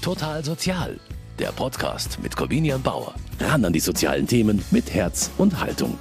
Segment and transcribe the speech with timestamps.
[0.00, 0.98] Total Sozial,
[1.38, 3.14] der Podcast mit Corvinian Bauer.
[3.38, 5.98] Ran an die sozialen Themen mit Herz und Haltung.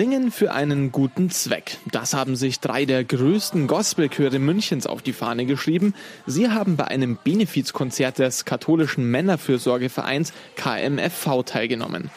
[0.00, 1.76] Singen für einen guten Zweck.
[1.92, 5.92] Das haben sich drei der größten Gospelchöre Münchens auf die Fahne geschrieben.
[6.24, 12.10] Sie haben bei einem Benefizkonzert des katholischen Männerfürsorgevereins KMFV teilgenommen.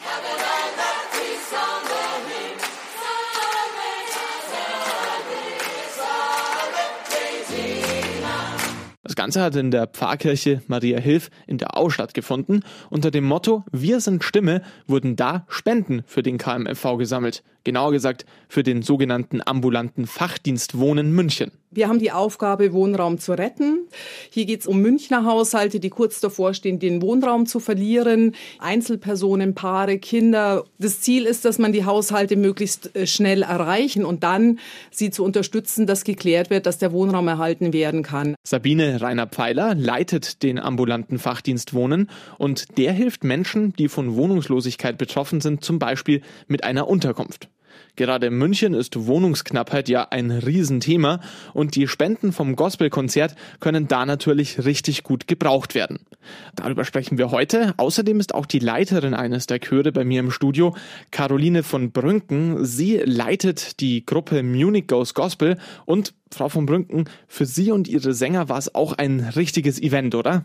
[9.14, 12.64] Das Ganze hat in der Pfarrkirche Maria Hilf in der Au stattgefunden.
[12.90, 17.44] Unter dem Motto Wir sind Stimme wurden da Spenden für den KMFV gesammelt.
[17.62, 21.52] Genauer gesagt für den sogenannten ambulanten Fachdienst Wohnen München.
[21.74, 23.88] Wir haben die Aufgabe, Wohnraum zu retten.
[24.30, 28.34] Hier geht es um Münchner Haushalte, die kurz davor stehen, den Wohnraum zu verlieren.
[28.60, 30.64] Einzelpersonen, Paare, Kinder.
[30.78, 35.24] Das Ziel ist, dass man die Haushalte möglichst äh, schnell erreichen und dann sie zu
[35.24, 38.36] unterstützen, dass geklärt wird, dass der Wohnraum erhalten werden kann.
[38.44, 45.40] Sabine Rainer-Pfeiler leitet den ambulanten Fachdienst Wohnen und der hilft Menschen, die von Wohnungslosigkeit betroffen
[45.40, 47.48] sind, zum Beispiel mit einer Unterkunft.
[47.96, 51.20] Gerade in München ist Wohnungsknappheit ja ein Riesenthema
[51.52, 56.00] und die Spenden vom Gospelkonzert können da natürlich richtig gut gebraucht werden.
[56.56, 57.74] Darüber sprechen wir heute.
[57.76, 60.74] Außerdem ist auch die Leiterin eines der Chöre bei mir im Studio,
[61.10, 62.64] Caroline von Brünken.
[62.64, 68.12] Sie leitet die Gruppe Munich Goes Gospel und Frau von Brünken, für Sie und Ihre
[68.12, 70.44] Sänger war es auch ein richtiges Event, oder?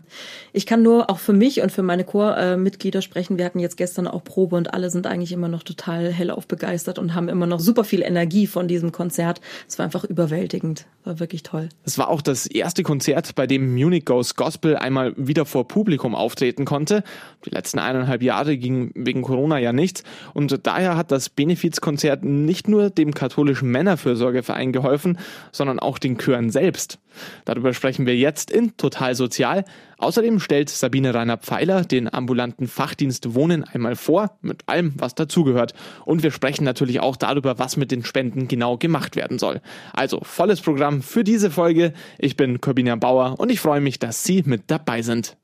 [0.52, 3.38] Ich kann nur auch für mich und für meine Chormitglieder sprechen.
[3.38, 6.98] Wir hatten jetzt gestern auch Probe und alle sind eigentlich immer noch total hellauf begeistert
[6.98, 9.40] und haben immer noch super viel Energie von diesem Konzert.
[9.68, 10.86] Es war einfach überwältigend.
[11.02, 11.70] War wirklich toll.
[11.84, 16.14] Es war auch das erste Konzert, bei dem Munich Goes Gospel einmal wieder vor Publikum
[16.14, 17.02] auftreten konnte.
[17.46, 20.04] Die letzten eineinhalb Jahre ging wegen Corona ja nichts.
[20.34, 25.18] Und daher hat das Benefizkonzert nicht nur dem katholischen Männerfürsorgeverein geholfen,
[25.52, 26.98] sondern auch den Chören selbst.
[27.44, 29.64] Darüber sprechen wir jetzt in Total Sozial.
[29.98, 35.74] Außerdem stellt Sabine Rainer-Pfeiler den ambulanten Fachdienst Wohnen einmal vor, mit allem, was dazugehört.
[36.04, 39.60] Und wir sprechen natürlich auch darüber, was mit den Spenden genau gemacht werden soll.
[39.92, 41.92] Also volles Programm für diese Folge.
[42.18, 45.36] Ich bin Corbina Bauer und ich freue mich, dass Sie mit dabei sind.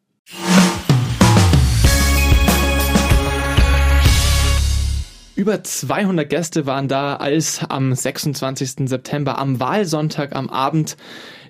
[5.36, 8.88] Über 200 Gäste waren da, als am 26.
[8.88, 10.96] September am Wahlsonntag am Abend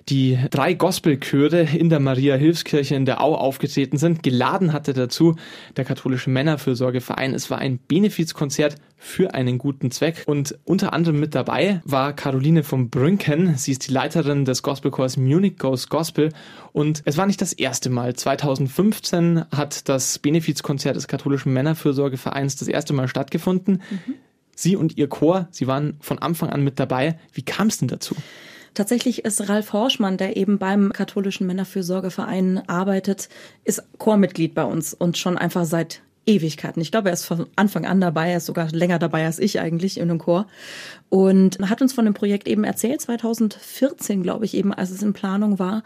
[0.09, 4.23] die drei Gospelchöre in der Maria-Hilfskirche in der Au aufgetreten sind.
[4.23, 5.35] Geladen hatte dazu
[5.75, 7.33] der katholische Männerfürsorgeverein.
[7.33, 12.63] Es war ein Benefizkonzert für einen guten Zweck und unter anderem mit dabei war Caroline
[12.63, 13.55] von Brünken.
[13.57, 16.29] Sie ist die Leiterin des Gospelchors Munich Goes Gospel
[16.71, 18.15] und es war nicht das erste Mal.
[18.15, 23.81] 2015 hat das Benefizkonzert des katholischen Männerfürsorgevereins das erste Mal stattgefunden.
[23.89, 24.13] Mhm.
[24.55, 27.19] Sie und Ihr Chor, Sie waren von Anfang an mit dabei.
[27.33, 28.15] Wie kam es denn dazu?
[28.77, 33.27] Tatsächlich ist Ralf Horschmann, der eben beim katholischen Männerfürsorgeverein arbeitet,
[33.63, 36.79] ist Chormitglied bei uns und schon einfach seit Ewigkeiten.
[36.79, 39.59] Ich glaube, er ist von Anfang an dabei, er ist sogar länger dabei als ich
[39.59, 40.45] eigentlich in dem Chor
[41.09, 45.13] und hat uns von dem Projekt eben erzählt, 2014, glaube ich, eben, als es in
[45.13, 45.81] Planung war.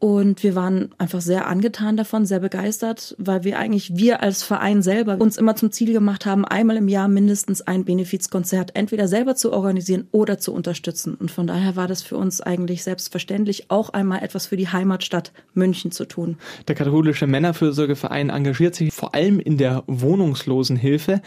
[0.00, 4.80] Und wir waren einfach sehr angetan davon, sehr begeistert, weil wir eigentlich, wir als Verein
[4.80, 9.36] selber uns immer zum Ziel gemacht haben, einmal im Jahr mindestens ein Benefizkonzert entweder selber
[9.36, 11.16] zu organisieren oder zu unterstützen.
[11.16, 15.32] Und von daher war das für uns eigentlich selbstverständlich, auch einmal etwas für die Heimatstadt
[15.52, 16.38] München zu tun.
[16.66, 21.20] Der katholische Männerfürsorgeverein engagiert sich vor allem in der Wohnungslosenhilfe.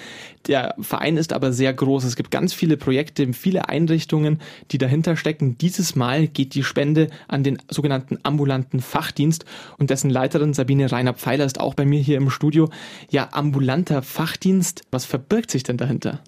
[0.48, 2.06] Der Verein ist aber sehr groß.
[2.06, 4.40] Es gibt ganz viele Projekte, viele Einrichtungen,
[4.72, 5.60] die dahinter stecken.
[5.60, 9.46] Dieses Mal geht die Spende an den sogenannten ambulanten Fachdienst
[9.78, 12.70] und dessen Leiterin Sabine Reiner-Pfeiler ist auch bei mir hier im Studio.
[13.10, 16.22] Ja, ambulanter Fachdienst, was verbirgt sich denn dahinter?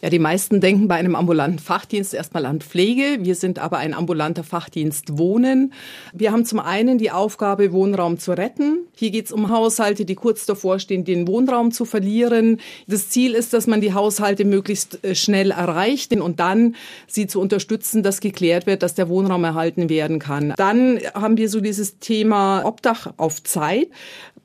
[0.00, 3.18] Ja, die meisten denken bei einem ambulanten Fachdienst erstmal an Pflege.
[3.20, 5.72] Wir sind aber ein ambulanter Fachdienst Wohnen.
[6.12, 8.86] Wir haben zum einen die Aufgabe, Wohnraum zu retten.
[8.94, 12.60] Hier geht es um Haushalte, die kurz davor stehen, den Wohnraum zu verlieren.
[12.86, 16.76] Das Ziel ist, dass man die Haushalte möglichst äh, schnell erreicht und dann
[17.08, 20.54] sie zu unterstützen, dass geklärt wird, dass der Wohnraum erhalten werden kann.
[20.56, 23.88] Dann haben wir so dieses Thema Obdach auf Zeit.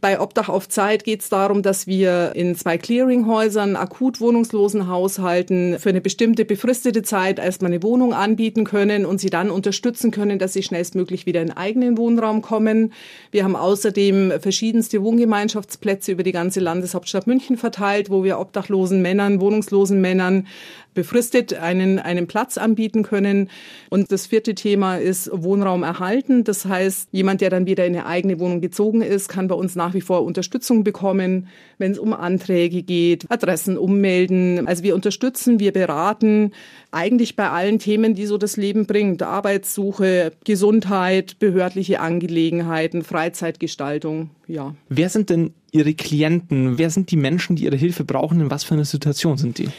[0.04, 5.80] Bei Obdach auf Zeit geht es darum, dass wir in zwei Clearinghäusern akut wohnungslosen Haushalten
[5.80, 10.40] für eine bestimmte befristete Zeit erstmal eine Wohnung anbieten können und sie dann unterstützen können,
[10.40, 12.92] dass sie schnellstmöglich wieder in eigenen Wohnraum kommen.
[13.32, 19.40] Wir haben außerdem verschiedenste Wohngemeinschaftsplätze über die ganze Landeshauptstadt München verteilt, wo wir obdachlosen Männern,
[19.40, 20.48] wohnungslosen Männern
[20.94, 23.50] befristet einen, einen Platz anbieten können.
[23.90, 26.44] Und das vierte Thema ist Wohnraum erhalten.
[26.44, 29.76] Das heißt, jemand, der dann wieder in eine eigene Wohnung gezogen ist, kann bei uns
[29.76, 31.48] nach nach wie vor Unterstützung bekommen,
[31.78, 34.68] wenn es um Anträge geht, Adressen ummelden.
[34.68, 36.52] Also wir unterstützen, wir beraten
[36.92, 39.22] eigentlich bei allen Themen, die so das Leben bringt.
[39.22, 44.76] Arbeitssuche, Gesundheit, behördliche Angelegenheiten, Freizeitgestaltung, ja.
[44.90, 46.78] Wer sind denn Ihre Klienten?
[46.78, 48.42] Wer sind die Menschen, die Ihre Hilfe brauchen?
[48.42, 49.70] In was für einer Situation sind die?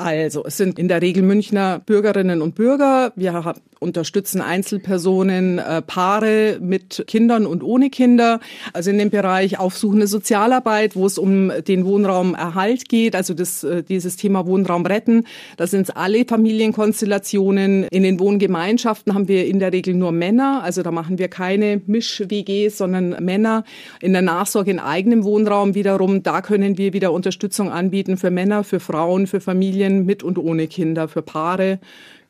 [0.00, 3.12] Also, es sind in der Regel Münchner Bürgerinnen und Bürger.
[3.16, 8.40] Wir unterstützen Einzelpersonen, äh, Paare mit Kindern und ohne Kinder.
[8.72, 13.82] Also in dem Bereich aufsuchende Sozialarbeit, wo es um den Wohnraumerhalt geht, also das, äh,
[13.82, 15.24] dieses Thema Wohnraum retten.
[15.56, 17.84] Da sind alle Familienkonstellationen.
[17.84, 20.62] In den Wohngemeinschaften haben wir in der Regel nur Männer.
[20.62, 23.64] Also da machen wir keine Misch-WGs, sondern Männer.
[24.00, 28.62] In der Nachsorge in eigenem Wohnraum wiederum, da können wir wieder Unterstützung anbieten für Männer,
[28.62, 31.80] für Frauen, für Familien mit und ohne Kinder, für Paare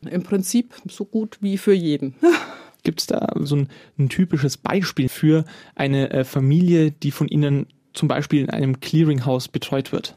[0.09, 2.15] im Prinzip so gut wie für jeden.
[2.83, 3.69] Gibt es da so ein,
[3.99, 9.49] ein, typisches Beispiel für eine äh, Familie, die von Ihnen zum Beispiel in einem Clearinghouse
[9.49, 10.15] betreut wird?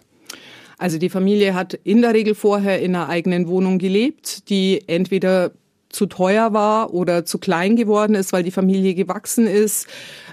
[0.78, 5.52] Also die Familie hat in der Regel vorher in einer eigenen Wohnung gelebt, die entweder
[5.94, 9.88] zu teuer war oder zu klein geworden ist, weil die Familie gewachsen ist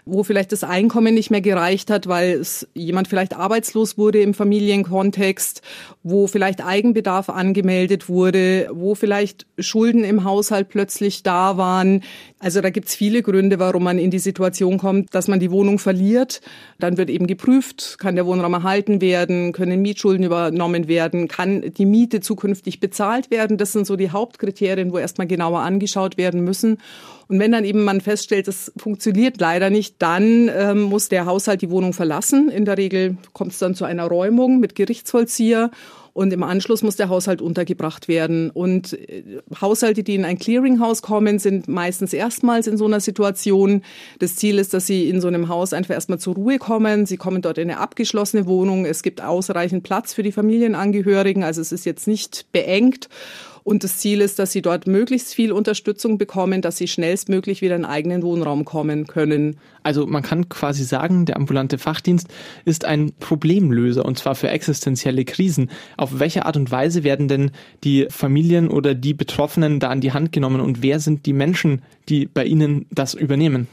[0.04, 4.34] wo vielleicht das Einkommen nicht mehr gereicht hat, weil es jemand vielleicht arbeitslos wurde im
[4.34, 5.62] Familienkontext,
[6.02, 12.02] wo vielleicht Eigenbedarf angemeldet wurde, wo vielleicht Schulden im Haushalt plötzlich da waren.
[12.42, 15.78] Also da gibt's viele Gründe, warum man in die Situation kommt, dass man die Wohnung
[15.78, 16.40] verliert.
[16.78, 21.84] Dann wird eben geprüft, kann der Wohnraum erhalten werden, können Mietschulden übernommen werden, kann die
[21.84, 23.58] Miete zukünftig bezahlt werden.
[23.58, 26.78] Das sind so die Hauptkriterien, wo erstmal genauer angeschaut werden müssen.
[27.28, 31.60] Und wenn dann eben man feststellt, das funktioniert leider nicht, dann ähm, muss der Haushalt
[31.60, 32.48] die Wohnung verlassen.
[32.48, 35.70] In der Regel kommt es dann zu einer Räumung mit Gerichtsvollzieher.
[36.12, 38.50] Und im Anschluss muss der Haushalt untergebracht werden.
[38.50, 39.22] Und äh,
[39.60, 43.82] Haushalte, die in ein Clearinghouse kommen, sind meistens erstmals in so einer Situation.
[44.18, 47.06] Das Ziel ist, dass sie in so einem Haus einfach erstmal zur Ruhe kommen.
[47.06, 48.86] Sie kommen dort in eine abgeschlossene Wohnung.
[48.86, 51.44] Es gibt ausreichend Platz für die Familienangehörigen.
[51.44, 53.08] Also es ist jetzt nicht beengt.
[53.64, 57.76] Und das Ziel ist, dass sie dort möglichst viel Unterstützung bekommen, dass sie schnellstmöglich wieder
[57.76, 59.56] in eigenen Wohnraum kommen können.
[59.82, 62.28] Also man kann quasi sagen, der ambulante Fachdienst
[62.64, 65.70] ist ein Problemlöser und zwar für existenzielle Krisen.
[65.96, 67.50] Auf welche Art und Weise werden denn
[67.84, 71.82] die Familien oder die Betroffenen da an die Hand genommen und wer sind die Menschen,
[72.08, 73.68] die bei Ihnen das übernehmen?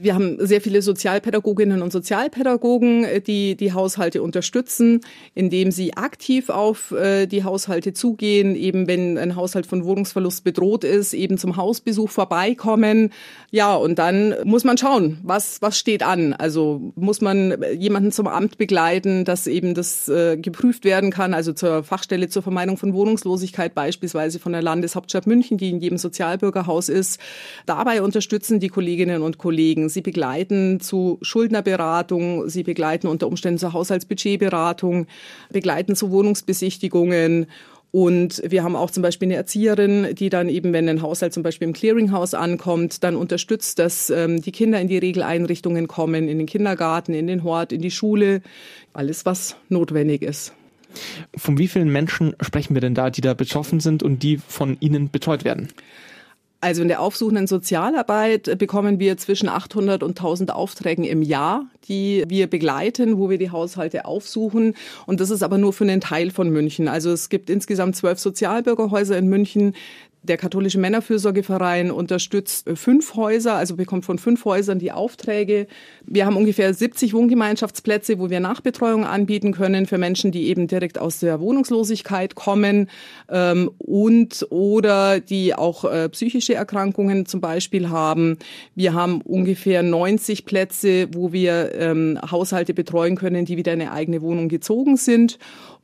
[0.00, 5.00] Wir haben sehr viele Sozialpädagoginnen und Sozialpädagogen, äh, die die Haushalte unterstützen,
[5.34, 10.84] indem sie aktiv auf äh, die Haushalte zugehen, eben wenn ein Haushalt von Wohnungsverlust bedroht
[10.84, 13.10] ist, eben zum Hausbesuch vorbeikommen.
[13.50, 16.32] Ja, und dann muss man schauen, was, was steht an.
[16.32, 21.52] Also muss man jemanden zum Amt begleiten, dass eben das äh, geprüft werden kann, also
[21.52, 26.88] zur Fachstelle zur Vermeidung von Wohnungslosigkeit beispielsweise von der Landeshauptstadt München, die in jedem Sozialbürgerhaus
[26.88, 27.18] ist.
[27.66, 33.72] Dabei unterstützen die Kolleginnen und Kollegen Sie begleiten zu Schuldnerberatung, Sie begleiten unter Umständen zur
[33.72, 35.06] Haushaltsbudgetberatung,
[35.50, 37.46] begleiten zu Wohnungsbesichtigungen
[37.90, 41.42] und wir haben auch zum Beispiel eine Erzieherin, die dann eben, wenn ein Haushalt zum
[41.42, 46.36] Beispiel im Clearinghouse ankommt, dann unterstützt, dass ähm, die Kinder in die Regeleinrichtungen kommen, in
[46.38, 48.42] den Kindergarten, in den Hort, in die Schule,
[48.92, 50.52] alles, was notwendig ist.
[51.36, 54.76] Von wie vielen Menschen sprechen wir denn da, die da betroffen sind und die von
[54.80, 55.68] Ihnen betreut werden?
[56.60, 62.24] Also in der aufsuchenden Sozialarbeit bekommen wir zwischen 800 und 1000 Aufträgen im Jahr, die
[62.26, 64.74] wir begleiten, wo wir die Haushalte aufsuchen.
[65.06, 66.88] Und das ist aber nur für einen Teil von München.
[66.88, 69.74] Also es gibt insgesamt zwölf Sozialbürgerhäuser in München,
[70.28, 75.66] der katholische Männerfürsorgeverein unterstützt fünf Häuser, also bekommt von fünf Häusern die Aufträge.
[76.04, 80.98] Wir haben ungefähr 70 Wohngemeinschaftsplätze, wo wir Nachbetreuung anbieten können für Menschen, die eben direkt
[80.98, 82.88] aus der Wohnungslosigkeit kommen
[83.30, 88.38] ähm, und oder die auch äh, psychische Erkrankungen zum Beispiel haben.
[88.74, 93.92] Wir haben ungefähr 90 Plätze, wo wir ähm, Haushalte betreuen können, die wieder in eine
[93.92, 95.38] eigene Wohnung gezogen sind.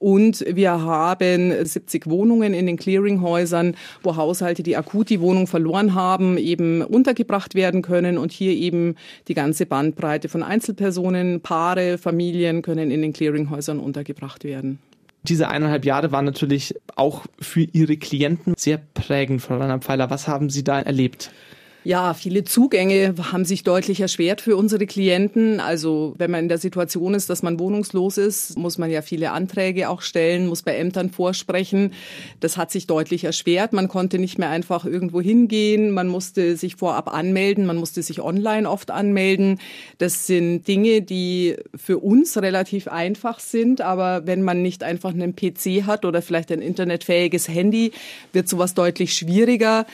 [0.04, 5.94] Und wir haben 70 Wohnungen in den Clearinghäusern, wo Haushalte, die akut die Wohnung verloren
[5.94, 8.18] haben, eben untergebracht werden können.
[8.18, 8.96] Und hier eben
[9.28, 14.78] die ganze Bandbreite von Einzelpersonen, Paare, Familien können in den Clearinghäusern untergebracht werden.
[15.22, 20.10] Diese eineinhalb Jahre waren natürlich auch für Ihre Klienten sehr prägend, Frau Ranner-Pfeiler.
[20.10, 21.30] Was haben Sie da erlebt?
[21.86, 25.60] Ja, viele Zugänge haben sich deutlich erschwert für unsere Klienten.
[25.60, 29.32] Also wenn man in der Situation ist, dass man wohnungslos ist, muss man ja viele
[29.32, 31.92] Anträge auch stellen, muss bei Ämtern vorsprechen.
[32.40, 33.74] Das hat sich deutlich erschwert.
[33.74, 35.90] Man konnte nicht mehr einfach irgendwo hingehen.
[35.90, 37.66] Man musste sich vorab anmelden.
[37.66, 39.60] Man musste sich online oft anmelden.
[39.98, 43.82] Das sind Dinge, die für uns relativ einfach sind.
[43.82, 47.92] Aber wenn man nicht einfach einen PC hat oder vielleicht ein internetfähiges Handy,
[48.32, 49.84] wird sowas deutlich schwieriger.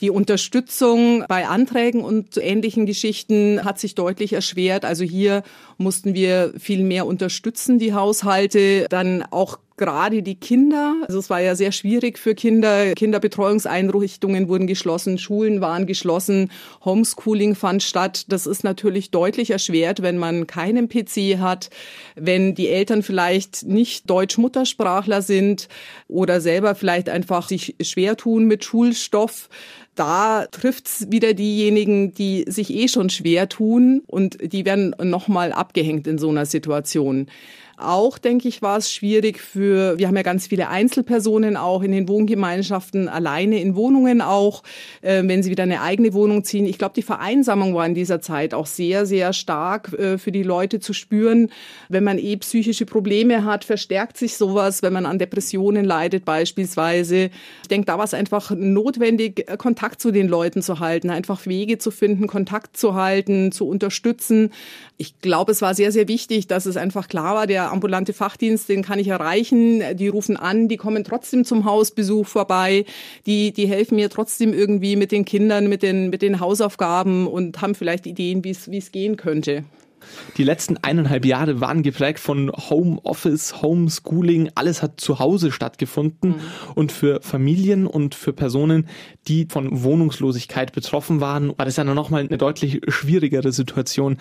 [0.00, 4.84] Die Unterstützung bei Anträgen und ähnlichen Geschichten hat sich deutlich erschwert.
[4.84, 5.42] Also hier
[5.80, 8.86] mussten wir viel mehr unterstützen, die Haushalte.
[8.90, 10.94] Dann auch gerade die Kinder.
[11.08, 12.92] Also es war ja sehr schwierig für Kinder.
[12.94, 16.50] Kinderbetreuungseinrichtungen wurden geschlossen, Schulen waren geschlossen,
[16.84, 18.26] Homeschooling fand statt.
[18.28, 21.70] Das ist natürlich deutlich erschwert, wenn man keinen PC hat,
[22.14, 25.68] wenn die Eltern vielleicht nicht Deutsch-Muttersprachler sind
[26.08, 29.48] oder selber vielleicht einfach sich schwer tun mit Schulstoff
[30.00, 36.06] da trifft's wieder diejenigen, die sich eh schon schwer tun und die werden nochmal abgehängt
[36.08, 37.26] in so einer Situation.
[37.82, 41.92] Auch, denke ich, war es schwierig für, wir haben ja ganz viele Einzelpersonen auch in
[41.92, 44.62] den Wohngemeinschaften, alleine in Wohnungen auch,
[45.02, 46.66] äh, wenn sie wieder eine eigene Wohnung ziehen.
[46.66, 50.42] Ich glaube, die Vereinsamung war in dieser Zeit auch sehr, sehr stark äh, für die
[50.42, 51.50] Leute zu spüren.
[51.88, 57.30] Wenn man eh psychische Probleme hat, verstärkt sich sowas, wenn man an Depressionen leidet beispielsweise.
[57.62, 61.78] Ich denke, da war es einfach notwendig, Kontakt zu den Leuten zu halten, einfach Wege
[61.78, 64.52] zu finden, Kontakt zu halten, zu unterstützen.
[64.96, 68.82] Ich glaube, es war sehr, sehr wichtig, dass es einfach klar war, ambulante Fachdienst, den
[68.82, 69.82] kann ich erreichen.
[69.96, 72.84] Die rufen an, die kommen trotzdem zum Hausbesuch vorbei.
[73.26, 77.60] Die, die helfen mir trotzdem irgendwie mit den Kindern, mit den, mit den Hausaufgaben und
[77.60, 79.64] haben vielleicht Ideen, wie es, wie es gehen könnte.
[80.36, 84.50] Die letzten eineinhalb Jahre waren geprägt von Homeoffice, Homeschooling.
[84.54, 86.30] Alles hat zu Hause stattgefunden.
[86.30, 86.40] Mhm.
[86.74, 88.88] Und für Familien und für Personen,
[89.28, 94.18] die von Wohnungslosigkeit betroffen waren, war das ja nochmal eine deutlich schwierigere Situation.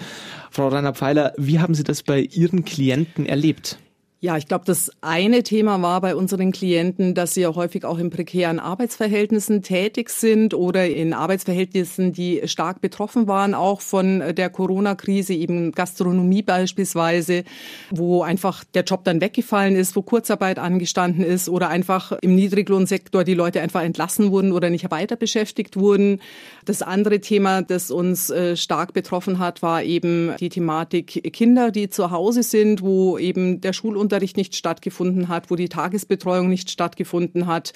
[0.51, 3.79] Frau Rainer-Pfeiler, wie haben Sie das bei Ihren Klienten erlebt?
[4.21, 7.97] Ja, ich glaube, das eine Thema war bei unseren Klienten, dass sie ja häufig auch
[7.97, 14.49] in prekären Arbeitsverhältnissen tätig sind oder in Arbeitsverhältnissen, die stark betroffen waren, auch von der
[14.49, 17.45] Corona-Krise, eben Gastronomie beispielsweise,
[17.91, 23.23] wo einfach der Job dann weggefallen ist, wo Kurzarbeit angestanden ist oder einfach im Niedriglohnsektor
[23.23, 26.19] die Leute einfach entlassen wurden oder nicht weiter beschäftigt wurden.
[26.65, 31.89] Das andere Thema, das uns äh, stark betroffen hat, war eben die Thematik Kinder, die
[31.89, 36.71] zu Hause sind, wo eben der Schulunterricht Schulunterricht nicht stattgefunden hat, wo die Tagesbetreuung nicht
[36.71, 37.73] stattgefunden hat,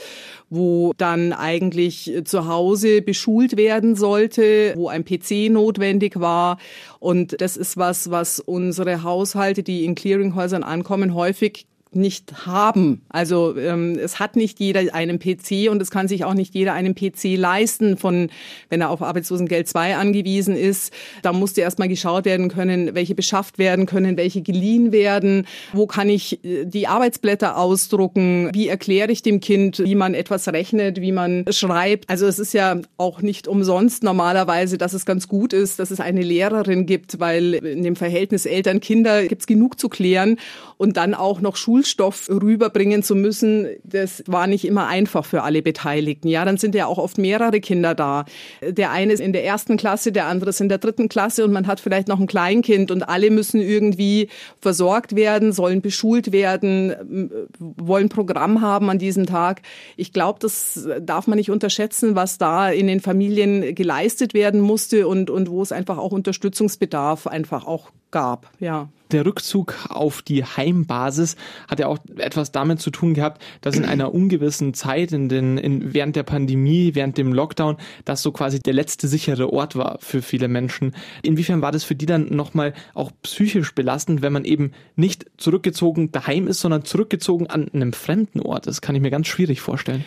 [0.50, 6.58] wo dann eigentlich zu Hause beschult werden sollte, wo ein PC notwendig war.
[7.00, 13.02] Und das ist was, was unsere Haushalte, die in Clearinghäusern ankommen, häufig nicht haben.
[13.10, 16.74] Also ähm, es hat nicht jeder einen PC und es kann sich auch nicht jeder
[16.74, 18.30] einen PC leisten, von
[18.70, 20.94] wenn er auf Arbeitslosengeld 2 angewiesen ist.
[21.22, 26.10] Da musste erstmal geschaut werden können, welche beschafft werden können, welche geliehen werden, wo kann
[26.10, 31.12] ich äh, die Arbeitsblätter ausdrucken, wie erkläre ich dem Kind, wie man etwas rechnet, wie
[31.12, 32.10] man schreibt.
[32.10, 36.00] Also es ist ja auch nicht umsonst normalerweise, dass es ganz gut ist, dass es
[36.00, 40.38] eine Lehrerin gibt, weil in dem Verhältnis Eltern-Kinder gibt es genug zu klären
[40.78, 45.62] und dann auch noch Schulstoff rüberbringen zu müssen, das war nicht immer einfach für alle
[45.62, 46.28] Beteiligten.
[46.28, 48.25] Ja, dann sind ja auch oft mehrere Kinder da.
[48.62, 51.52] Der eine ist in der ersten Klasse, der andere ist in der dritten Klasse und
[51.52, 54.30] man hat vielleicht noch ein Kleinkind und alle müssen irgendwie
[54.62, 59.62] versorgt werden, sollen beschult werden, wollen Programm haben an diesem Tag.
[59.98, 65.08] Ich glaube, das darf man nicht unterschätzen, was da in den Familien geleistet werden musste
[65.08, 68.50] und, und wo es einfach auch Unterstützungsbedarf einfach auch gab.
[68.60, 71.36] Ja der Rückzug auf die Heimbasis
[71.67, 75.58] hat ja auch etwas damit zu tun gehabt, dass in einer ungewissen Zeit, in den,
[75.58, 79.98] in, während der Pandemie, während dem Lockdown, das so quasi der letzte sichere Ort war
[80.00, 80.96] für viele Menschen.
[81.22, 86.12] Inwiefern war das für die dann nochmal auch psychisch belastend, wenn man eben nicht zurückgezogen
[86.12, 88.67] daheim ist, sondern zurückgezogen an einem fremden Ort?
[88.67, 90.03] Das kann ich mir ganz schwierig vorstellen.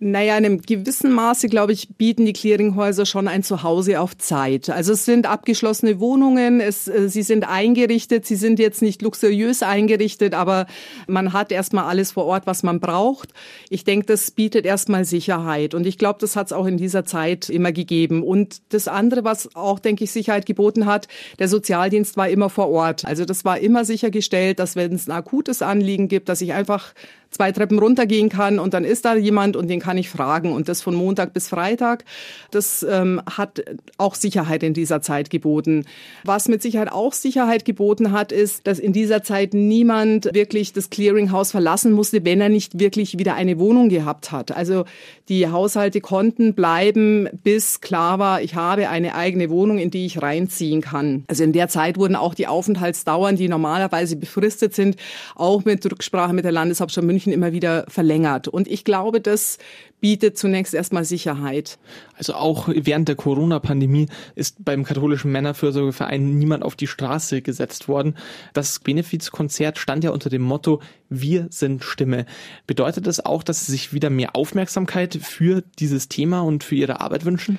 [0.00, 4.68] Naja, in einem gewissen Maße, glaube ich, bieten die Clearinghäuser schon ein Zuhause auf Zeit.
[4.68, 9.62] Also es sind abgeschlossene Wohnungen, es, äh, sie sind eingerichtet, sie sind jetzt nicht luxuriös
[9.62, 10.66] eingerichtet, aber
[11.06, 13.30] man hat erstmal alles vor Ort, was man braucht.
[13.70, 17.04] Ich denke, das bietet erstmal Sicherheit und ich glaube, das hat es auch in dieser
[17.04, 18.24] Zeit immer gegeben.
[18.24, 21.06] Und das andere, was auch, denke ich, Sicherheit geboten hat,
[21.38, 23.04] der Sozialdienst war immer vor Ort.
[23.04, 26.94] Also das war immer sichergestellt, dass wenn es ein akutes Anliegen gibt, dass ich einfach
[27.34, 30.52] zwei Treppen runtergehen kann und dann ist da jemand und den kann ich fragen.
[30.52, 32.04] Und das von Montag bis Freitag,
[32.50, 33.62] das ähm, hat
[33.98, 35.84] auch Sicherheit in dieser Zeit geboten.
[36.22, 40.90] Was mit Sicherheit auch Sicherheit geboten hat, ist, dass in dieser Zeit niemand wirklich das
[40.90, 44.52] Clearinghouse verlassen musste, wenn er nicht wirklich wieder eine Wohnung gehabt hat.
[44.52, 44.84] Also
[45.28, 50.22] die Haushalte konnten bleiben, bis klar war, ich habe eine eigene Wohnung, in die ich
[50.22, 51.24] reinziehen kann.
[51.26, 54.96] Also in der Zeit wurden auch die Aufenthaltsdauern, die normalerweise befristet sind,
[55.34, 58.48] auch mit Rücksprache mit der Landeshauptstadt München Zeichen immer wieder verlängert.
[58.48, 59.58] Und ich glaube, das
[60.00, 61.78] bietet zunächst erstmal Sicherheit.
[62.18, 68.16] Also auch während der Corona-Pandemie ist beim katholischen Männerfürsorgeverein niemand auf die Straße gesetzt worden.
[68.52, 72.26] Das Benefizkonzert stand ja unter dem Motto Wir sind Stimme.
[72.66, 77.00] Bedeutet das auch, dass Sie sich wieder mehr Aufmerksamkeit für dieses Thema und für Ihre
[77.00, 77.58] Arbeit wünschen?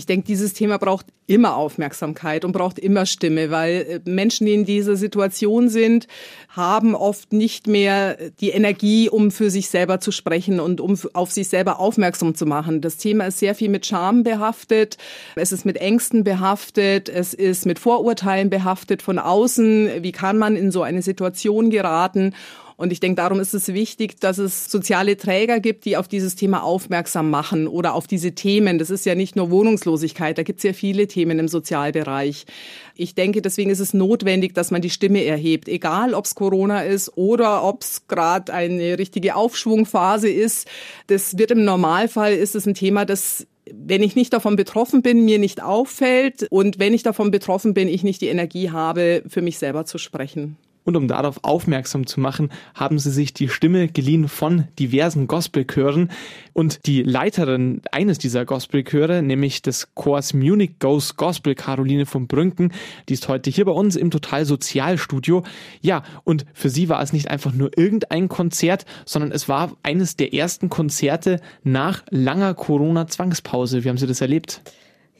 [0.00, 4.54] Ich denke, dieses Thema braucht immer Aufmerksamkeit und braucht immer Stimme, weil äh, Menschen, die
[4.54, 6.06] in dieser Situation sind,
[6.48, 11.32] haben oft nicht mehr die Energie, um für sich selber zu sprechen und um auf
[11.32, 12.80] sich selber aufmerksam zu machen.
[12.80, 14.96] Das Thema ist sehr viel mit Scham behaftet,
[15.36, 20.02] es ist mit Ängsten behaftet, es ist mit Vorurteilen behaftet von außen.
[20.02, 22.32] Wie kann man in so eine Situation geraten?
[22.80, 26.34] Und ich denke, darum ist es wichtig, dass es soziale Träger gibt, die auf dieses
[26.34, 28.78] Thema aufmerksam machen oder auf diese Themen.
[28.78, 32.46] Das ist ja nicht nur Wohnungslosigkeit, da gibt es ja viele Themen im Sozialbereich.
[32.94, 36.80] Ich denke, deswegen ist es notwendig, dass man die Stimme erhebt, egal ob es Corona
[36.80, 40.66] ist oder ob es gerade eine richtige Aufschwungphase ist.
[41.08, 45.26] Das wird im Normalfall ist es ein Thema, das wenn ich nicht davon betroffen bin,
[45.26, 49.42] mir nicht auffällt und wenn ich davon betroffen bin, ich nicht die Energie habe, für
[49.42, 50.56] mich selber zu sprechen.
[50.84, 56.10] Und um darauf aufmerksam zu machen, haben sie sich die Stimme geliehen von diversen Gospelchören.
[56.52, 62.72] Und die Leiterin eines dieser Gospelchöre, nämlich des Chors Munich Goes Gospel, Caroline von Brünken,
[63.08, 65.44] die ist heute hier bei uns im Total Sozialstudio.
[65.80, 70.16] Ja, und für sie war es nicht einfach nur irgendein Konzert, sondern es war eines
[70.16, 73.84] der ersten Konzerte nach langer Corona-Zwangspause.
[73.84, 74.62] Wie haben Sie das erlebt?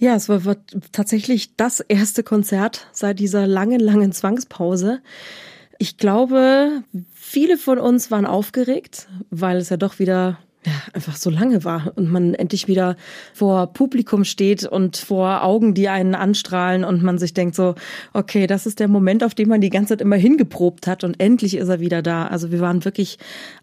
[0.01, 0.57] Ja, es war, war
[0.93, 5.03] tatsächlich das erste Konzert seit dieser langen, langen Zwangspause.
[5.77, 11.31] Ich glaube, viele von uns waren aufgeregt, weil es ja doch wieder ja, einfach so
[11.31, 12.97] lange war und man endlich wieder
[13.33, 17.77] vor Publikum steht und vor Augen, die einen anstrahlen und man sich denkt so,
[18.13, 21.19] okay, das ist der Moment, auf den man die ganze Zeit immer hingeprobt hat und
[21.19, 22.27] endlich ist er wieder da.
[22.27, 23.19] Also wir waren wirklich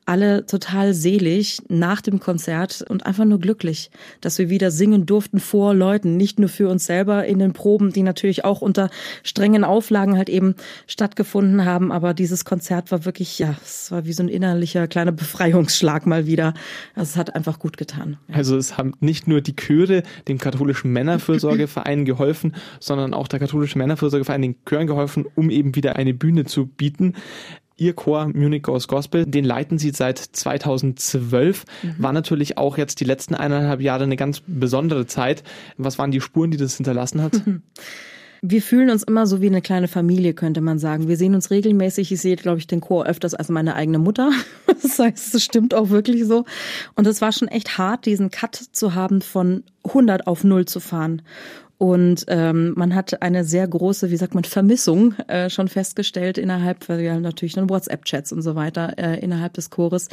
[0.07, 5.39] alle total selig nach dem Konzert und einfach nur glücklich, dass wir wieder singen durften
[5.39, 8.89] vor Leuten, nicht nur für uns selber in den Proben, die natürlich auch unter
[9.21, 10.55] strengen Auflagen halt eben
[10.87, 15.11] stattgefunden haben, aber dieses Konzert war wirklich, ja, es war wie so ein innerlicher kleiner
[15.11, 16.55] Befreiungsschlag mal wieder.
[16.97, 18.17] Also es hat einfach gut getan.
[18.27, 18.35] Ja.
[18.35, 23.77] Also es haben nicht nur die Chöre dem katholischen Männerfürsorgeverein geholfen, sondern auch der katholische
[23.77, 27.13] Männerfürsorgeverein den Chören geholfen, um eben wieder eine Bühne zu bieten.
[27.79, 31.65] Ihr Chor Munich Goes Gospel, den leiten Sie seit 2012.
[31.83, 31.95] Mhm.
[31.99, 35.43] War natürlich auch jetzt die letzten eineinhalb Jahre eine ganz besondere Zeit.
[35.77, 37.39] Was waren die Spuren, die das hinterlassen hat?
[38.41, 41.07] Wir fühlen uns immer so wie eine kleine Familie, könnte man sagen.
[41.07, 42.11] Wir sehen uns regelmäßig.
[42.11, 44.31] Ich sehe, glaube ich, den Chor öfters als meine eigene Mutter.
[44.79, 46.45] Das heißt, es stimmt auch wirklich so.
[46.93, 50.79] Und es war schon echt hart, diesen Cut zu haben, von 100 auf 0 zu
[50.79, 51.23] fahren.
[51.79, 56.87] Und ähm, man hat eine sehr große, wie sagt man, Vermissung äh, schon festgestellt innerhalb,
[56.89, 60.09] weil ja natürlich dann WhatsApp-Chats und so weiter äh, innerhalb des Chores.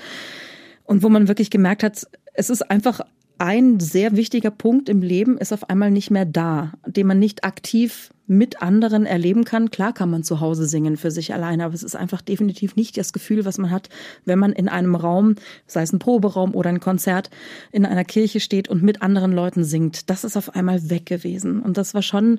[0.84, 3.00] Und wo man wirklich gemerkt hat, es ist einfach
[3.38, 7.44] ein sehr wichtiger Punkt im Leben ist auf einmal nicht mehr da, den man nicht
[7.44, 9.70] aktiv mit anderen erleben kann.
[9.70, 12.96] Klar kann man zu Hause singen für sich alleine, aber es ist einfach definitiv nicht
[12.96, 13.90] das Gefühl, was man hat,
[14.24, 15.34] wenn man in einem Raum,
[15.66, 17.28] sei es ein Proberaum oder ein Konzert,
[17.70, 20.08] in einer Kirche steht und mit anderen Leuten singt.
[20.08, 21.60] Das ist auf einmal weg gewesen.
[21.60, 22.38] Und das war schon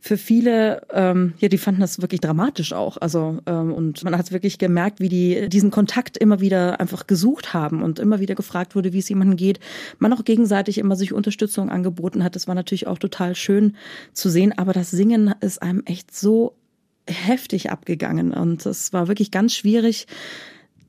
[0.00, 2.96] für viele, ähm, ja, die fanden das wirklich dramatisch auch.
[2.96, 7.54] Also ähm, und man hat wirklich gemerkt, wie die diesen Kontakt immer wieder einfach gesucht
[7.54, 9.60] haben und immer wieder gefragt wurde, wie es jemandem geht.
[9.98, 12.36] Man auch gegenseitig immer sich Unterstützung angeboten hat.
[12.36, 13.76] Das war natürlich auch total schön
[14.12, 14.56] zu sehen.
[14.56, 16.54] Aber das Singen ist einem echt so
[17.08, 20.06] heftig abgegangen und es war wirklich ganz schwierig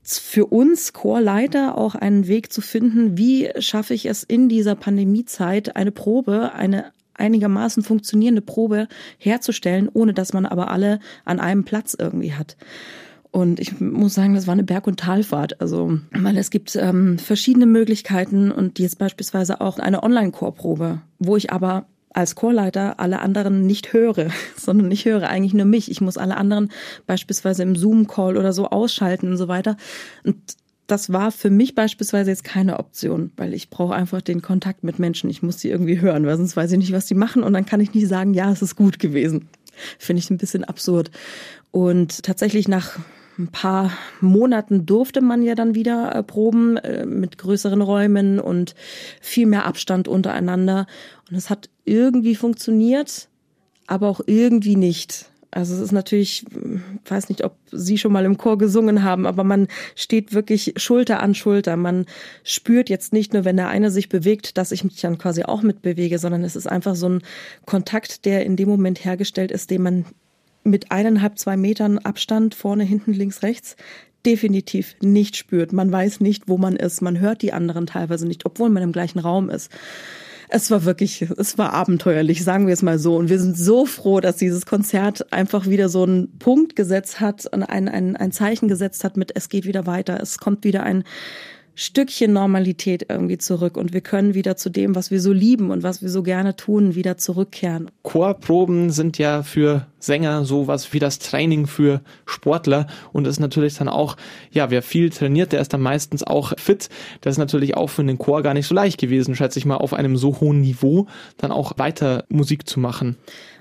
[0.07, 5.75] für uns Chorleiter auch einen Weg zu finden, wie schaffe ich es in dieser Pandemiezeit
[5.75, 11.95] eine Probe, eine einigermaßen funktionierende Probe herzustellen, ohne dass man aber alle an einem Platz
[11.97, 12.57] irgendwie hat.
[13.31, 15.61] Und ich muss sagen, das war eine Berg- und Talfahrt.
[15.61, 21.51] Also, weil es gibt ähm, verschiedene Möglichkeiten und jetzt beispielsweise auch eine Online-Chorprobe, wo ich
[21.51, 25.91] aber als Chorleiter alle anderen nicht höre, sondern ich höre eigentlich nur mich.
[25.91, 26.71] Ich muss alle anderen
[27.05, 29.77] beispielsweise im Zoom-Call oder so ausschalten und so weiter.
[30.23, 30.37] Und
[30.87, 34.99] das war für mich beispielsweise jetzt keine Option, weil ich brauche einfach den Kontakt mit
[34.99, 35.29] Menschen.
[35.29, 37.65] Ich muss die irgendwie hören, weil sonst weiß ich nicht, was die machen und dann
[37.65, 39.49] kann ich nicht sagen, ja, es ist gut gewesen.
[39.99, 41.11] Finde ich ein bisschen absurd.
[41.71, 42.97] Und tatsächlich nach
[43.37, 48.73] ein paar Monaten durfte man ja dann wieder äh, proben äh, mit größeren Räumen und
[49.21, 50.87] viel mehr Abstand untereinander.
[51.29, 53.29] Und es hat irgendwie funktioniert,
[53.85, 55.29] aber auch irgendwie nicht.
[55.57, 56.45] Also es ist natürlich,
[57.03, 60.75] ich weiß nicht, ob Sie schon mal im Chor gesungen haben, aber man steht wirklich
[60.77, 61.77] Schulter an Schulter.
[61.77, 62.05] Man
[62.43, 65.63] spürt jetzt nicht nur, wenn der eine sich bewegt, dass ich mich dann quasi auch
[65.63, 67.23] mitbewege, sondern es ist einfach so ein
[67.65, 70.05] Kontakt, der in dem Moment hergestellt ist, den man
[70.63, 73.77] mit eineinhalb, zwei Metern Abstand vorne, hinten, links, rechts
[74.27, 75.73] definitiv nicht spürt.
[75.73, 77.01] Man weiß nicht, wo man ist.
[77.01, 79.71] Man hört die anderen teilweise nicht, obwohl man im gleichen Raum ist.
[80.49, 83.15] Es war wirklich, es war abenteuerlich, sagen wir es mal so.
[83.17, 87.45] Und wir sind so froh, dass dieses Konzert einfach wieder so einen Punkt gesetzt hat
[87.47, 90.83] und ein, ein, ein Zeichen gesetzt hat mit, es geht wieder weiter, es kommt wieder
[90.83, 91.03] ein
[91.79, 95.83] Stückchen Normalität irgendwie zurück und wir können wieder zu dem, was wir so lieben und
[95.83, 97.91] was wir so gerne tun, wieder zurückkehren.
[98.01, 103.89] Chorproben sind ja für Sänger sowas wie das Training für Sportler und ist natürlich dann
[103.89, 104.17] auch,
[104.49, 106.89] ja, wer viel trainiert, der ist dann meistens auch fit.
[107.21, 109.75] Das ist natürlich auch für den Chor gar nicht so leicht gewesen, schätze ich mal,
[109.75, 111.05] auf einem so hohen Niveau
[111.37, 113.17] dann auch weiter Musik zu machen.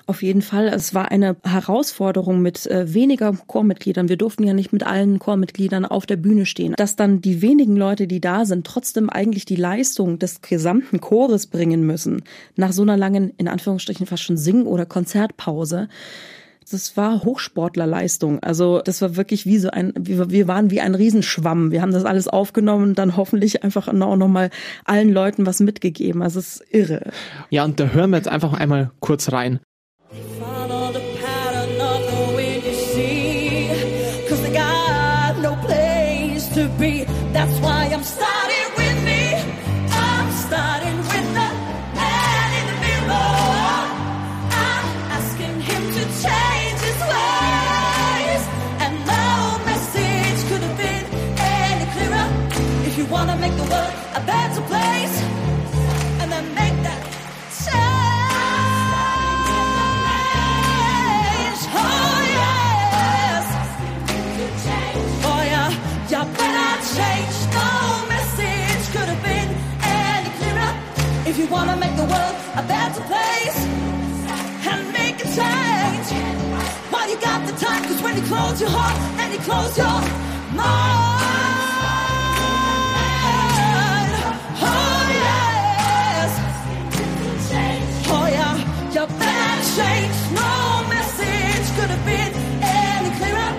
[0.09, 0.69] Auf jeden Fall.
[0.69, 4.09] Es war eine Herausforderung mit äh, weniger Chormitgliedern.
[4.09, 6.75] Wir durften ja nicht mit allen Chormitgliedern auf der Bühne stehen.
[6.77, 11.49] Dass dann die wenigen Leute, die da sind, trotzdem eigentlich die Leistung des gesamten Chores
[11.49, 12.23] bringen müssen.
[12.55, 15.89] Nach so einer langen, in Anführungsstrichen fast schon Sing- oder Konzertpause
[16.71, 18.41] das war Hochsportlerleistung.
[18.43, 21.71] Also das war wirklich wie so ein, wir waren wie ein Riesenschwamm.
[21.71, 24.51] Wir haben das alles aufgenommen und dann hoffentlich einfach auch noch mal
[24.85, 26.23] allen Leuten was mitgegeben.
[26.23, 27.13] Also es ist irre.
[27.51, 29.61] Ja, und da hören wir jetzt einfach einmal kurz rein.
[36.79, 37.05] Be.
[37.33, 39.23] That's why I'm starting with me.
[39.91, 41.49] I'm starting with the
[42.01, 43.33] man in the mirror.
[44.69, 44.87] I'm
[45.19, 48.43] asking him to change his ways.
[48.83, 49.27] And no
[49.71, 51.05] message could have been
[51.39, 52.27] any clearer.
[52.89, 54.46] If you wanna make the world a better
[78.37, 79.99] close your heart and you close your
[80.61, 81.25] mind.
[84.69, 86.31] Oh yes.
[88.17, 88.55] Oh yeah,
[88.95, 90.17] you better change.
[90.41, 90.53] No
[90.95, 93.53] message could have been any clearer.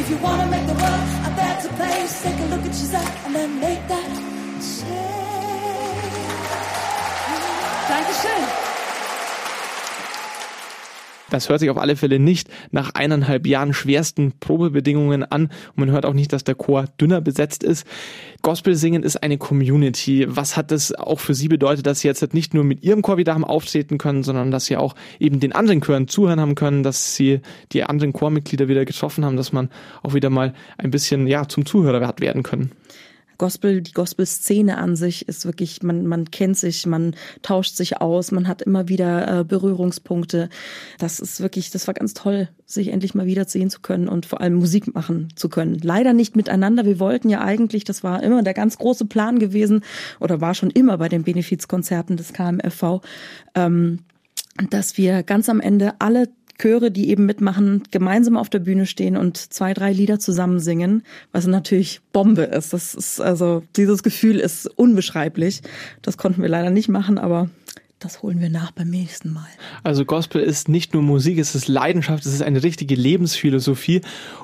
[0.00, 3.34] If you wanna make the world a better place, take a look at yourself and
[3.34, 4.25] then make that
[11.30, 15.90] Das hört sich auf alle Fälle nicht nach eineinhalb Jahren schwersten Probebedingungen an und man
[15.90, 17.86] hört auch nicht, dass der Chor dünner besetzt ist.
[18.42, 20.26] Gospel singen ist eine Community.
[20.28, 23.16] Was hat das auch für Sie bedeutet, dass Sie jetzt nicht nur mit Ihrem Chor
[23.16, 26.82] wieder haben auftreten können, sondern dass Sie auch eben den anderen Chören zuhören haben können,
[26.82, 27.40] dass Sie
[27.72, 29.70] die anderen Chormitglieder wieder getroffen haben, dass man
[30.02, 32.70] auch wieder mal ein bisschen ja zum Zuhörer hat werden können?
[33.38, 38.32] Gospel, die Gospel-Szene an sich ist wirklich, man, man kennt sich, man tauscht sich aus,
[38.32, 40.48] man hat immer wieder äh, Berührungspunkte.
[40.98, 44.26] Das ist wirklich, das war ganz toll, sich endlich mal wieder sehen zu können und
[44.26, 45.78] vor allem Musik machen zu können.
[45.82, 46.84] Leider nicht miteinander.
[46.84, 49.82] Wir wollten ja eigentlich, das war immer der ganz große Plan gewesen
[50.20, 53.00] oder war schon immer bei den Benefizkonzerten des KMFV,
[53.54, 54.00] ähm,
[54.70, 59.16] dass wir ganz am Ende alle Chöre, die eben mitmachen, gemeinsam auf der Bühne stehen
[59.16, 62.72] und zwei, drei Lieder zusammen singen, was natürlich Bombe ist.
[62.72, 65.62] Das ist also dieses Gefühl ist unbeschreiblich.
[66.02, 67.50] Das konnten wir leider nicht machen, aber
[67.98, 69.48] das holen wir nach beim nächsten Mal.
[69.82, 74.02] Also Gospel ist nicht nur Musik, es ist Leidenschaft, es ist eine richtige Lebensphilosophie.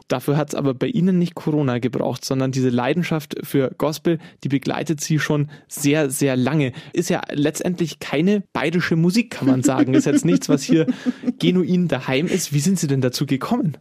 [0.08, 4.48] Dafür hat es aber bei Ihnen nicht Corona gebraucht, sondern diese Leidenschaft für Gospel, die
[4.48, 6.72] begleitet Sie schon sehr, sehr lange.
[6.94, 9.92] Ist ja letztendlich keine bayerische Musik, kann man sagen.
[9.94, 10.86] Ist jetzt nichts, was hier
[11.38, 12.54] genuin daheim ist.
[12.54, 13.76] Wie sind Sie denn dazu gekommen?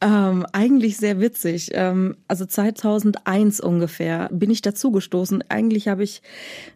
[0.00, 1.70] Ähm, eigentlich sehr witzig.
[1.72, 5.42] Ähm, also 2001 ungefähr bin ich dazu gestoßen.
[5.48, 6.22] Eigentlich habe ich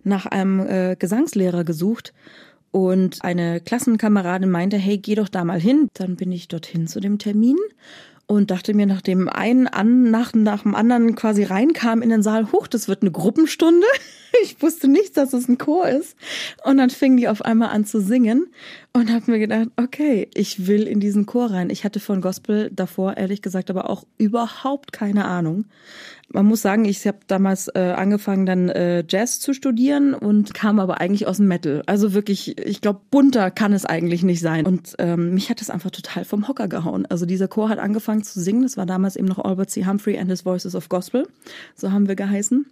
[0.02, 2.12] nach einem äh, Gesangslehrer gesucht
[2.72, 5.88] und eine Klassenkameradin meinte, hey, geh doch da mal hin.
[5.94, 7.56] Dann bin ich dorthin zu dem Termin
[8.26, 12.22] und dachte mir, nach dem einen an, nach, nach dem anderen quasi reinkam in den
[12.22, 13.86] Saal, huch, das wird eine Gruppenstunde.
[14.42, 16.16] Ich wusste nicht, dass es ein Chor ist.
[16.64, 18.46] Und dann fingen die auf einmal an zu singen
[18.94, 21.68] und habe mir gedacht, okay, ich will in diesen Chor rein.
[21.68, 25.66] Ich hatte von Gospel davor ehrlich gesagt aber auch überhaupt keine Ahnung.
[26.32, 30.80] Man muss sagen, ich habe damals äh, angefangen, dann äh, Jazz zu studieren und kam
[30.80, 31.82] aber eigentlich aus dem Metal.
[31.86, 34.66] Also wirklich, ich glaube, bunter kann es eigentlich nicht sein.
[34.66, 37.04] Und ähm, mich hat das einfach total vom Hocker gehauen.
[37.06, 38.62] Also dieser Chor hat angefangen zu singen.
[38.62, 39.84] Das war damals eben noch Albert C.
[39.84, 41.28] Humphrey and his Voices of Gospel.
[41.74, 42.66] So haben wir geheißen.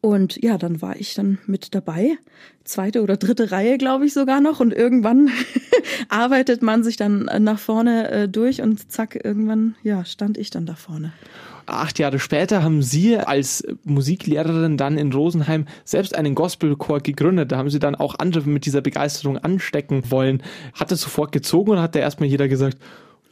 [0.00, 2.18] Und ja, dann war ich dann mit dabei.
[2.64, 4.60] Zweite oder dritte Reihe, glaube ich sogar noch.
[4.60, 5.30] Und irgendwann
[6.08, 10.66] arbeitet man sich dann nach vorne äh, durch und zack, irgendwann, ja, stand ich dann
[10.66, 11.12] da vorne.
[11.66, 17.50] Acht Jahre später haben Sie als Musiklehrerin dann in Rosenheim selbst einen Gospelchor gegründet.
[17.50, 20.42] Da haben Sie dann auch andere mit dieser Begeisterung anstecken wollen.
[20.74, 22.78] Hat es sofort gezogen oder hat da erstmal jeder gesagt,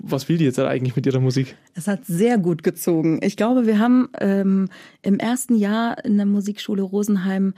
[0.01, 1.57] Was will die jetzt eigentlich mit ihrer Musik?
[1.75, 3.21] Es hat sehr gut gezogen.
[3.23, 4.69] Ich glaube, wir haben ähm,
[5.03, 7.55] im ersten Jahr in der Musikschule Rosenheim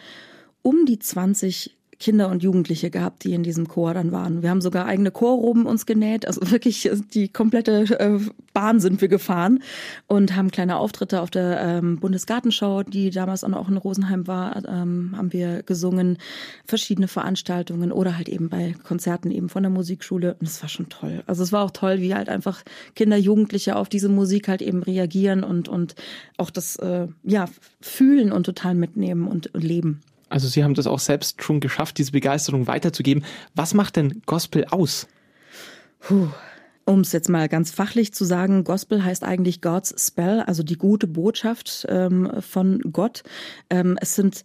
[0.63, 4.43] um die 20 Kinder und Jugendliche gehabt, die in diesem Chor dann waren.
[4.43, 8.19] Wir haben sogar eigene Chorroben uns genäht, also wirklich die komplette äh,
[8.53, 9.63] Bahn sind wir gefahren
[10.07, 15.15] und haben kleine Auftritte auf der ähm, Bundesgartenschau, die damals auch in Rosenheim war, ähm,
[15.17, 16.19] haben wir gesungen,
[16.65, 20.89] verschiedene Veranstaltungen oder halt eben bei Konzerten eben von der Musikschule und es war schon
[20.89, 21.23] toll.
[21.27, 22.63] Also es war auch toll, wie halt einfach
[22.95, 25.95] Kinder, Jugendliche auf diese Musik halt eben reagieren und und
[26.37, 27.47] auch das äh, ja
[27.81, 30.01] fühlen und total mitnehmen und, und leben.
[30.29, 33.25] Also Sie haben das auch selbst schon geschafft, diese Begeisterung weiterzugeben.
[33.55, 35.07] Was macht denn Gospel aus?
[36.01, 36.29] Puh.
[36.89, 40.77] Um es jetzt mal ganz fachlich zu sagen, Gospel heißt eigentlich God's Spell, also die
[40.77, 43.25] gute Botschaft ähm, von Gott.
[43.71, 44.45] Ähm, es sind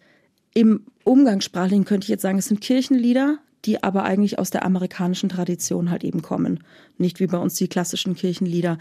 [0.54, 5.30] im Umgangssprachlichen könnte ich jetzt sagen, es sind Kirchenlieder, die aber eigentlich aus der amerikanischen
[5.30, 6.64] Tradition halt eben kommen.
[6.98, 8.78] Nicht wie bei uns die klassischen Kirchenlieder.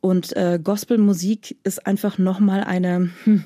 [0.00, 3.44] Und äh, Gospelmusik ist einfach nochmal eine, hm,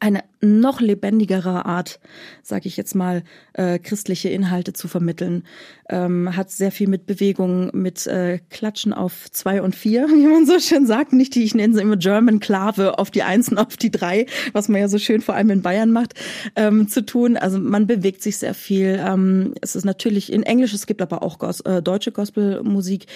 [0.00, 1.98] eine noch lebendigere Art,
[2.42, 5.44] sage ich jetzt mal, äh, christliche Inhalte zu vermitteln.
[5.88, 10.46] Ähm, hat sehr viel mit Bewegung, mit äh, Klatschen auf zwei und vier, wie man
[10.46, 11.12] so schön sagt.
[11.12, 14.26] Nicht die, ich nenne sie immer German Klave auf die eins und auf die drei,
[14.52, 16.14] was man ja so schön vor allem in Bayern macht,
[16.54, 17.36] ähm, zu tun.
[17.36, 19.00] Also man bewegt sich sehr viel.
[19.04, 23.06] Ähm, es ist natürlich in Englisch, es gibt aber auch Gos äh, deutsche Gospelmusik.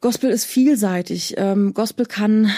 [0.00, 1.34] Gospel ist vielseitig.
[1.36, 2.50] Ähm, Gospel kann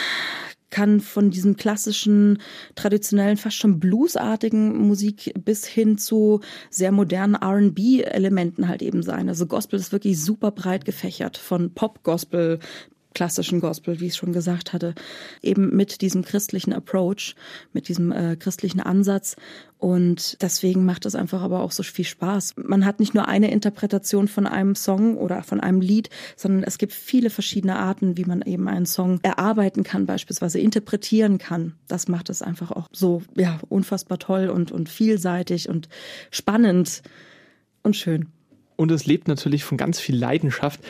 [0.72, 2.38] kann von diesem klassischen,
[2.74, 9.28] traditionellen, fast schon bluesartigen Musik bis hin zu sehr modernen R&B-Elementen halt eben sein.
[9.28, 12.58] Also Gospel ist wirklich super breit gefächert, von Pop-Gospel
[13.14, 14.94] klassischen Gospel, wie ich schon gesagt hatte,
[15.42, 17.34] eben mit diesem christlichen Approach,
[17.72, 19.36] mit diesem äh, christlichen Ansatz.
[19.78, 22.54] Und deswegen macht es einfach aber auch so viel Spaß.
[22.56, 26.78] Man hat nicht nur eine Interpretation von einem Song oder von einem Lied, sondern es
[26.78, 31.74] gibt viele verschiedene Arten, wie man eben einen Song erarbeiten kann, beispielsweise interpretieren kann.
[31.88, 35.88] Das macht es einfach auch so, ja, unfassbar toll und, und vielseitig und
[36.30, 37.02] spannend
[37.82, 38.28] und schön
[38.76, 40.80] und es lebt natürlich von ganz viel Leidenschaft.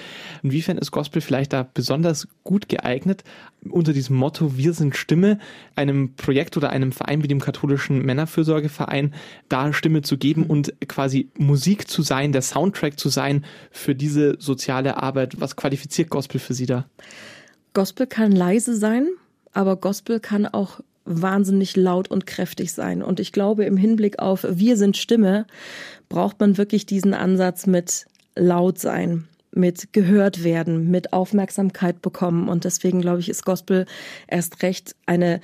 [0.43, 3.25] Inwiefern ist Gospel vielleicht da besonders gut geeignet,
[3.69, 5.39] unter diesem Motto Wir sind Stimme,
[5.77, 9.15] einem Projekt oder einem Verein wie dem katholischen Männerfürsorgeverein,
[9.49, 14.37] da Stimme zu geben und quasi Musik zu sein, der Soundtrack zu sein für diese
[14.39, 15.41] soziale Arbeit.
[15.41, 16.87] Was qualifiziert Gospel für Sie da?
[17.75, 19.09] Gospel kann leise sein,
[19.53, 23.03] aber Gospel kann auch wahnsinnig laut und kräftig sein.
[23.03, 25.47] Und ich glaube, im Hinblick auf Wir sind Stimme
[26.09, 32.49] braucht man wirklich diesen Ansatz mit laut sein, mit gehört werden, mit Aufmerksamkeit bekommen.
[32.49, 33.87] Und deswegen glaube ich, ist Gospel
[34.29, 35.41] erst recht eine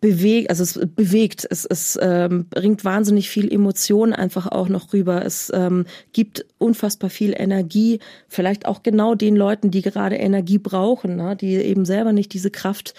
[0.00, 5.24] bewegt, also es bewegt, es, es ähm, bringt wahnsinnig viel Emotion einfach auch noch rüber.
[5.24, 7.98] Es ähm, gibt unfassbar viel Energie,
[8.28, 11.36] vielleicht auch genau den Leuten, die gerade Energie brauchen, ne?
[11.36, 12.94] die eben selber nicht diese Kraft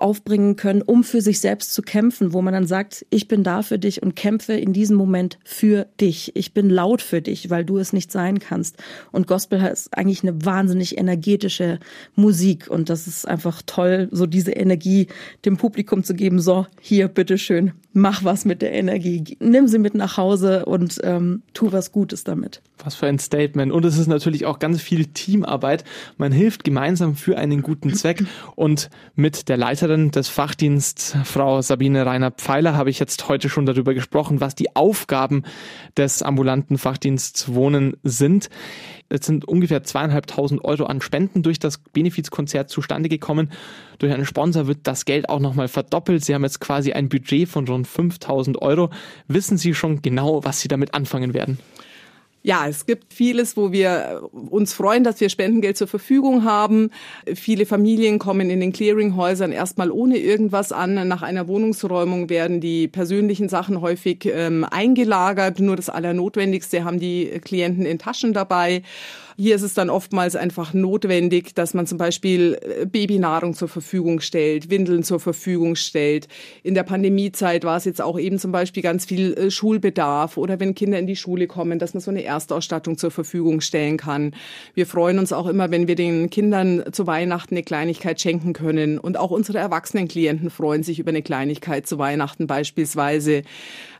[0.00, 3.62] aufbringen können, um für sich selbst zu kämpfen, wo man dann sagt, ich bin da
[3.62, 6.34] für dich und kämpfe in diesem Moment für dich.
[6.34, 8.76] Ich bin laut für dich, weil du es nicht sein kannst.
[9.12, 11.78] Und Gospel ist eigentlich eine wahnsinnig energetische
[12.14, 15.08] Musik und das ist einfach toll, so diese Energie
[15.44, 16.40] dem Publikum zu geben.
[16.40, 21.42] So, hier, bitteschön, mach was mit der Energie, nimm sie mit nach Hause und ähm,
[21.54, 22.62] tu was Gutes damit.
[22.82, 23.72] Was für ein Statement.
[23.72, 25.84] Und es ist natürlich auch ganz viel Teamarbeit.
[26.16, 28.24] Man hilft gemeinsam für einen guten Zweck.
[28.56, 29.56] Und mit der
[29.90, 34.76] Leiterin des Fachdienst, Frau Sabine Reiner-Pfeiler, habe ich jetzt heute schon darüber gesprochen, was die
[34.76, 35.42] Aufgaben
[35.96, 38.50] des ambulanten Fachdiensts Wohnen sind.
[39.08, 43.50] Es sind ungefähr zweieinhalbtausend Euro an Spenden durch das Benefizkonzert zustande gekommen.
[43.98, 46.24] Durch einen Sponsor wird das Geld auch nochmal verdoppelt.
[46.24, 48.90] Sie haben jetzt quasi ein Budget von rund 5000 Euro.
[49.26, 51.58] Wissen Sie schon genau, was Sie damit anfangen werden?
[52.42, 56.90] Ja, es gibt vieles, wo wir uns freuen, dass wir Spendengeld zur Verfügung haben.
[57.34, 61.06] Viele Familien kommen in den Clearinghäusern erstmal ohne irgendwas an.
[61.06, 65.60] Nach einer Wohnungsräumung werden die persönlichen Sachen häufig ähm, eingelagert.
[65.60, 68.84] Nur das Allernotwendigste haben die Klienten in Taschen dabei.
[69.40, 74.20] Hier ist es dann oftmals einfach notwendig, dass man zum Beispiel äh, Babynahrung zur Verfügung
[74.20, 76.28] stellt, Windeln zur Verfügung stellt.
[76.62, 80.60] In der Pandemiezeit war es jetzt auch eben zum Beispiel ganz viel äh, Schulbedarf oder
[80.60, 84.34] wenn Kinder in die Schule kommen, dass man so eine Erstausstattung zur Verfügung stellen kann.
[84.74, 88.98] Wir freuen uns auch immer, wenn wir den Kindern zu Weihnachten eine Kleinigkeit schenken können.
[88.98, 93.44] Und auch unsere erwachsenen Klienten freuen sich über eine Kleinigkeit zu Weihnachten beispielsweise.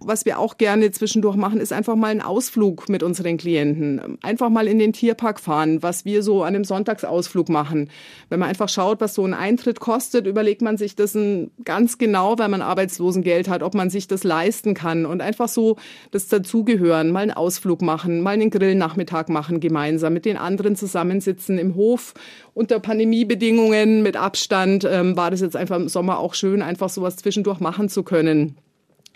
[0.00, 4.18] Was wir auch gerne zwischendurch machen, ist einfach mal einen Ausflug mit unseren Klienten.
[4.20, 7.88] Einfach mal in den Tierpark Sonntag fahren, was wir so an einem Sonntagsausflug machen.
[8.29, 11.16] Wenn man einfach schaut, was so ein Eintritt kostet, überlegt man sich das
[11.64, 15.77] ganz genau, weil man Arbeitslosengeld hat, ob man sich das leisten kann und einfach so
[16.11, 21.59] das dazugehören, mal einen Ausflug machen, mal einen Grillnachmittag machen gemeinsam, mit den anderen zusammensitzen
[21.59, 22.14] im Hof
[22.55, 27.16] unter Pandemiebedingungen mit Abstand ähm, war das jetzt einfach im Sommer auch schön, einfach sowas
[27.16, 28.57] zwischendurch machen zu können.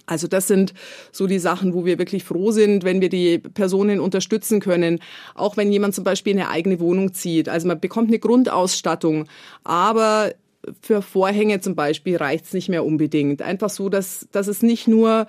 [0.06, 0.74] Also das sind
[1.12, 5.00] so die Sachen, wo wir wirklich froh sind, wenn wir die Personen unterstützen können.
[5.34, 7.48] Auch wenn jemand zum Beispiel eine eigene Wohnung zieht.
[7.48, 9.26] Also man bekommt eine Grundausstattung,
[9.62, 10.32] aber
[10.80, 13.42] für Vorhänge zum Beispiel reicht es nicht mehr unbedingt.
[13.42, 15.26] Einfach so, dass, dass es nicht nur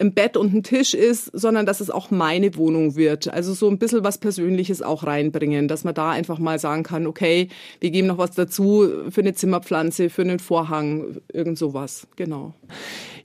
[0.00, 3.32] ein Bett und ein Tisch ist, sondern dass es auch meine Wohnung wird.
[3.32, 7.06] Also so ein bisschen was Persönliches auch reinbringen, dass man da einfach mal sagen kann,
[7.06, 7.48] okay,
[7.80, 12.06] wir geben noch was dazu für eine Zimmerpflanze, für einen Vorhang, irgend sowas.
[12.16, 12.54] Genau.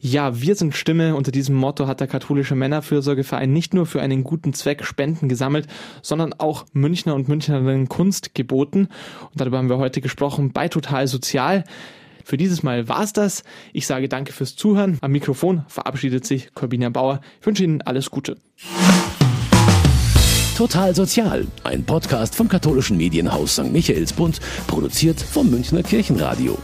[0.02, 1.16] Ja, wir sind Stimme.
[1.16, 5.68] Unter diesem Motto hat der katholische Männerfürsorgeverein nicht nur für einen guten Zweck Spenden gesammelt,
[6.02, 8.90] sondern auch Münchner und Münchnerinnen Kunst geboten.
[9.32, 11.64] Und darüber haben wir heute gesprochen bei Total Sozial.
[12.26, 13.44] Für dieses Mal war's das.
[13.72, 14.98] Ich sage danke fürs Zuhören.
[15.02, 17.22] Am Mikrofon verabschiedet sich Corbina Bauer.
[17.40, 18.38] Ich wünsche Ihnen alles Gute.
[20.58, 23.72] Total Sozial, ein Podcast vom katholischen Medienhaus St.
[23.72, 26.58] Michaelsbund, produziert vom Münchner Kirchenradio.